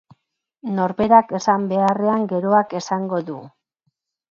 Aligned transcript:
Norberak 0.77 1.35
esan 1.41 1.67
beharrean 1.75 2.25
geroak 2.33 2.77
esango 2.83 3.23
du. 3.31 3.39